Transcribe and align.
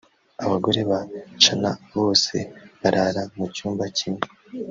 Abagore 0.45 0.81
ba 0.89 0.99
Chana 1.43 1.71
bose 1.95 2.35
barara 2.81 3.21
mu 3.35 3.45
cyumba 3.55 3.83
kimwe 3.97 4.25